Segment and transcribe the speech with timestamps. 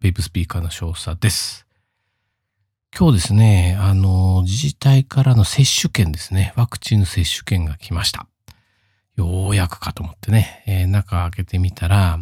[0.00, 1.66] ベイプスピーカーの少佐です。
[2.96, 8.26] 今日ですね、あの、自治体からの接種券ですね、ワクチンの接種券が来ました。
[9.16, 12.20] ようやくかと思ってね、えー、中開けてみたら、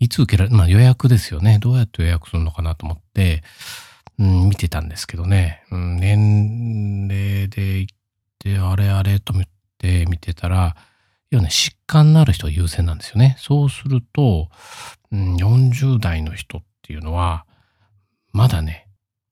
[0.00, 1.58] いつ受けられ、まあ予約ですよね。
[1.60, 3.42] どうやって予約するのかなと思って、
[4.18, 7.96] うん、見てたんですけどね、うん、年齢で行っ
[8.38, 9.44] て、あれあれと思っ
[9.78, 10.76] て見てたら、
[11.30, 13.36] 要はね、疾患のある人が優先なんですよね。
[13.38, 14.48] そうすると、
[15.12, 17.46] うん、40代の人っていうのは、
[18.32, 18.88] まだね、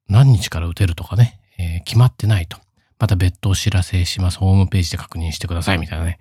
[0.09, 2.57] 何日から打てるとかね、えー、決まってないと。
[3.01, 4.39] また別途お知らせします。
[4.39, 6.21] ホームページで確認してくださいみたいなね、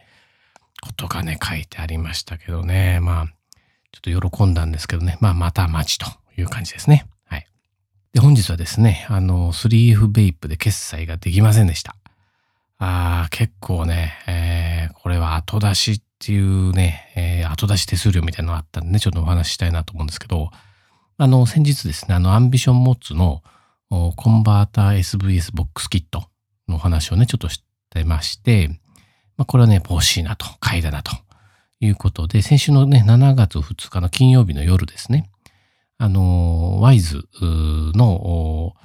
[0.82, 3.00] ことがね、書いてありましたけどね。
[3.02, 3.26] まあ、
[3.92, 5.20] ちょっと喜んだんですけどね。
[5.22, 7.06] まあ、また待ちという感じですね。
[7.26, 7.46] はい。
[8.14, 11.96] で、本日はですね、あの、3F ベイプで決済ができませんでした。
[12.80, 20.50] ああ、結構ね、えー、これは後出しっていうね、えー、後出し手数料みたいなのがあったんでね、ちょっとお話ししたいなと思うんですけど、
[21.18, 23.42] あの、先日ですね、あの、アンビションモッツの
[23.90, 26.26] コンバーター SVS ボックスキット
[26.68, 28.70] の話をね、ちょっとしてまして、
[29.36, 31.12] まあ、これはね、欲しいなと、買いだなと
[31.80, 35.30] いうことで、先週のね、7月2日の金曜日の夜ですね、
[35.98, 38.76] あの、ワイズの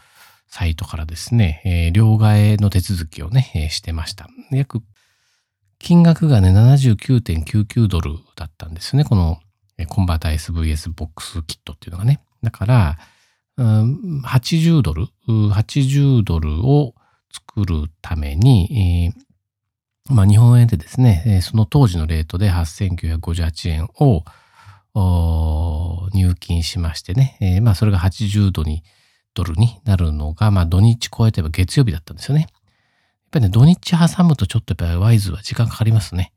[0.49, 4.29] サイトからですね、えー、両替の手続きをね、えー、してました。
[4.51, 4.81] 約、
[5.79, 9.05] 金額がね、79.99ドルだったんですね。
[9.05, 9.41] この、
[9.87, 12.21] コンバータ SVS ボックスキットっていうのがね。
[12.43, 12.99] だから、
[13.57, 16.95] うん80ドル、80ドルを
[17.33, 19.13] 作るために、
[20.09, 24.25] えー、まあ、日本円でですね、その当時のレートで8958円を
[26.13, 32.43] 入金しましてね、えー、まあ、それが80ドルになるのが、まあ土日超えてば月曜日だったんですよね。
[32.43, 32.51] やっ
[33.33, 36.33] ぱりね、土日挟むとちょっとやっぱりワイズは時間かかりますね。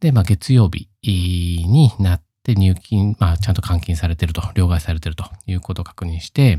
[0.00, 6.58] で、まあ月曜日になって入金、まあちゃんと換金されてると、両替されてるということを確認して、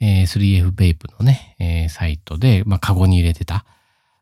[0.00, 3.66] えー、3F ベイプのね、えー、サイトで、まあカゴに入れてた、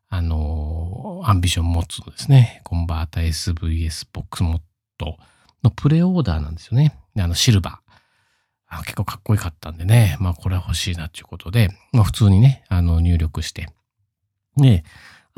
[0.09, 4.61] あのー、 Ambition Mods のですね、コンバータ SVS ボックスモッ
[4.97, 5.19] ト
[5.63, 6.97] のプレオーダーなんですよね。
[7.17, 7.89] あの、シルバー。
[8.71, 13.69] あ結構かっこよかったんでね、まあこれは欲しいなっていうことで、まあ普通にね、あの入力して。
[14.57, 14.85] で、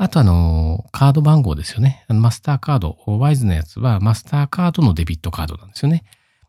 [0.01, 2.05] あとあの、カード番号ですよね。
[2.09, 6.03] マスターカード、ワイズのやつはマスターカードのデビットカードなんですよね。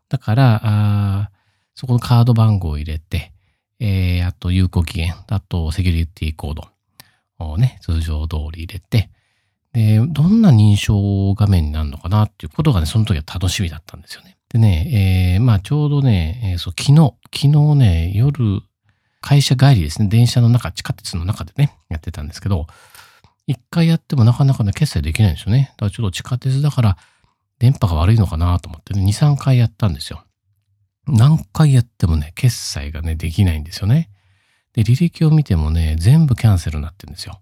[0.09, 1.29] だから、あ
[1.75, 3.31] そこのカード番号を入れて、
[3.79, 6.67] えー、あと有効期限、あとセキュリティコード
[7.45, 9.11] をね、通常通り入れて、
[9.71, 14.35] で、どんな認証画面になるのかなっていうことがね、その時は楽しみだったんですよね。
[14.49, 18.63] でね、えー、まあちょうどね、えー、そう、昨日、昨日ね、夜、
[19.21, 22.65] 会社帰りですね、電車の中、地下鉄の中でね、やってたんですけど、
[23.47, 25.73] 一回やってもなかなかね、決済できないんですよね。
[25.77, 26.97] だからちょっと地下鉄だから、
[27.59, 30.23] 電波が悪いのかなと思ってね、2、3回やったんですよ。
[31.07, 34.09] 何回やってもね、決済がね、できないんですよね。
[34.73, 37.41] で、履歴を見てもね、全部キャンセルになってるんですよ。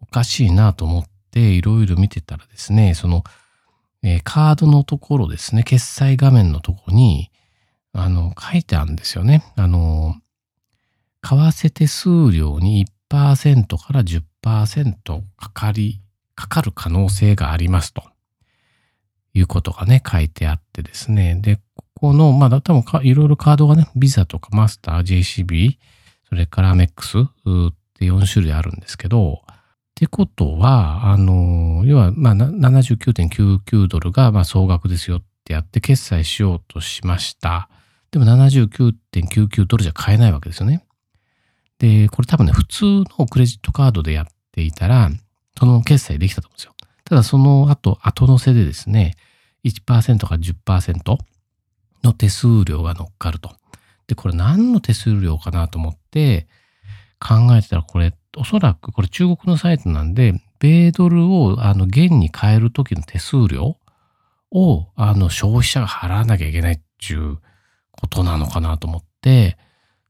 [0.00, 3.22] おかしいなと思っていろいろ見てたらですね、その、
[4.02, 7.30] えー、カードのところですね、決済画面のとこに、
[7.92, 9.44] あの、書いてあるんですよね。
[9.56, 10.16] あの、
[11.22, 16.00] 為替手数料に1%から10%かかり、
[16.34, 18.02] かかる可能性がありますと
[19.34, 21.34] いうことがね、書いてあってですね。
[21.36, 21.60] で、
[21.94, 25.76] この、まあ、多分いろいろカードがね、ビザとかマスター、JCB、
[26.28, 27.22] それからアメックスっ
[27.98, 29.54] て4種類あるんですけど、っ
[29.94, 37.68] てことは、あの、要は、まあ、79.99ドルが、ま、総額ですよってやって決済しようとしました。
[38.10, 40.86] でも79.99ドルじゃ買えないわけですよね。
[41.78, 42.84] で、これ多分ね、普通
[43.18, 45.10] のクレジットカードでやっていたら、
[45.58, 46.74] その決済できたと思うんですよ。
[47.04, 49.16] ただその後、後乗せでですね、
[49.64, 51.18] 1%か10%
[52.02, 53.56] の手数料が乗っかると。
[54.06, 56.46] で、これ何の手数料かなと思って
[57.18, 63.76] 考えてたら、これ、おそらくこれ中国のサイトなんで、米ドルをあの元に変える時の手数料
[64.50, 67.38] をあの消費者が払わなきゃいけないっていう
[67.92, 69.56] ことなのかなと思って、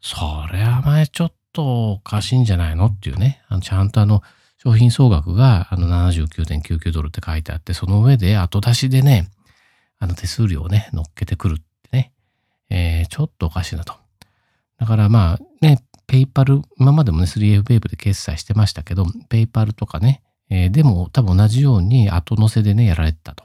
[0.01, 0.17] そ
[0.53, 4.23] れは前ちょっとおかしいんじゃないのっていうね、あのちゃんとあの
[4.59, 9.29] 商品総額があの79.99ドルって書いてあって、その上で後出しでね、
[9.99, 11.63] あの手数料をね、乗っけてくるっ、
[12.71, 13.95] えー、ちょっとおかしいなと。
[14.79, 23.45] だからまあね、ペイパル、今までもね、3F ペイプで決済してましたけど、ペイパルとかね、えー、でも多分同じように後乗せでね、やられてたと。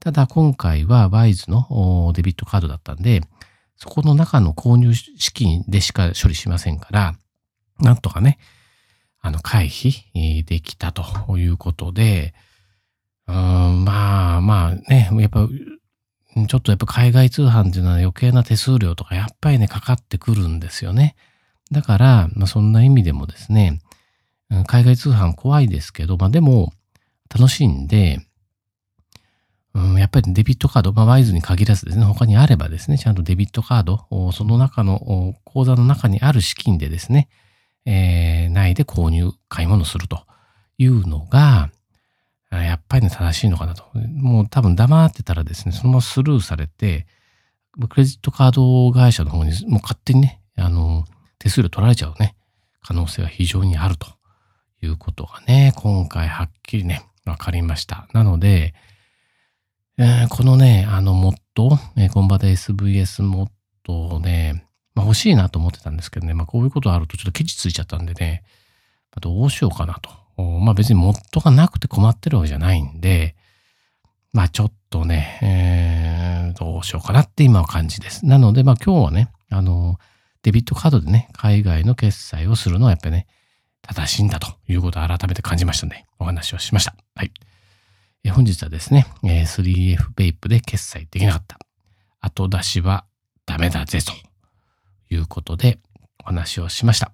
[0.00, 3.22] ただ今回はワイズのデビットカードだったんで、
[3.76, 7.14] そこの中の購入資金でしか処理しませんから、
[7.80, 8.38] なんとかね、
[9.20, 12.34] あの、回避できたということで、
[13.26, 15.48] うん、まあまあね、やっぱ、
[16.48, 21.16] ちょっとやっぱ海外通販っていうのは余計な手数料とかやっぱりね、かかってくるんですよね。
[21.70, 23.80] だから、まあそんな意味でもですね、
[24.66, 26.72] 海外通販怖いですけど、まあでも
[27.34, 28.20] 楽しんで、
[29.76, 37.28] うん、やっぱりデビットカード、まあ、ワイズに限らずですね、他にあればですね、ちゃんとデビットカード、その中の、口座の中にある資金でですね、
[37.84, 40.24] えー、内で購入、買い物すると
[40.78, 41.70] いうのが、
[42.50, 43.84] やっぱりね、正しいのかなと。
[43.94, 47.06] もう多分黙ってたらですね、そのままスルーされて、
[47.88, 51.04] クレジットカード会社の方にもう勝手にね、あの、
[51.38, 52.34] 手数料取られちゃうね、
[52.82, 54.06] 可能性が非常にあると
[54.82, 58.08] いうことがね、今回はっきりね、わかりました。
[58.12, 58.74] なので、
[59.98, 63.50] えー、このね、あのモット、え、コンバテ SVS モッ
[63.82, 68.44] トをね、まあ、欲しいなと思ってたんですけどね、まあ、こういうことあるとちょっとケチついちゃったんでね、
[69.20, 70.10] どうしようかなと。
[70.42, 73.36] まあ別にモットがなくて困ってるわけじゃないんで、
[74.32, 78.26] まあちょっとね、えー、どうしようかなって今は感じです。
[78.26, 79.98] なので、まあ今日はね、あの、
[80.42, 83.26] デビットカードでね、海外の決済をするのはやっぱりね、
[83.82, 86.94] 正しいんだということを改めて感じましたので、お話をしました。
[87.14, 87.32] はい。
[88.24, 91.58] え本日はですね、え 3F ペイプで決済できなかった。
[92.20, 93.06] 後出しは
[93.46, 94.12] ダメだぜと
[95.14, 95.78] いうことで
[96.24, 97.12] お話をしました。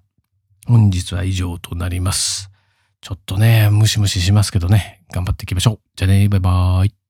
[0.65, 2.52] 本日は以上となります。
[3.03, 5.79] ちょっとね、ムシムシしますけどね、頑張っていきましょう。
[5.97, 7.02] じゃあね、バイバーイ。